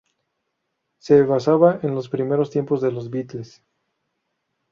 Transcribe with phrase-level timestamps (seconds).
[0.97, 3.61] Se basaba en los primeros tiempos de los Beatles.